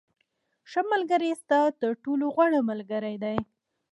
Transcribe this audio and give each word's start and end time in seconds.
•ښه 0.71 0.81
ملګری 0.91 1.31
ستا 1.41 1.59
تر 1.81 1.91
ټولو 2.03 2.25
غوره 2.35 2.61
ملګری 2.69 3.15
دی. 3.23 3.37